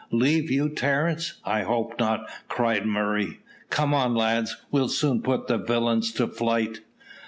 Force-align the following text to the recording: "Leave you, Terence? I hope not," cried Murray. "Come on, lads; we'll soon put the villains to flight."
"Leave 0.09 0.49
you, 0.49 0.67
Terence? 0.67 1.33
I 1.45 1.61
hope 1.61 1.99
not," 1.99 2.27
cried 2.49 2.87
Murray. 2.87 3.39
"Come 3.69 3.93
on, 3.93 4.15
lads; 4.15 4.57
we'll 4.71 4.89
soon 4.89 5.21
put 5.21 5.45
the 5.45 5.59
villains 5.59 6.11
to 6.13 6.25
flight." 6.25 6.79